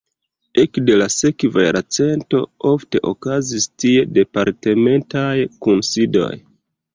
Ekde 0.61 0.93
la 1.01 1.07
sekva 1.15 1.65
jarcento 1.65 2.39
ofte 2.69 3.01
okazis 3.11 3.69
tie 3.85 4.07
departementaj 4.17 5.35
kunsidoj. 5.67 6.33